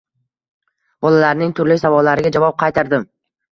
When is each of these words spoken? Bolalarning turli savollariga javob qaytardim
Bolalarning 1.07 1.53
turli 1.61 1.79
savollariga 1.83 2.35
javob 2.39 2.59
qaytardim 2.65 3.09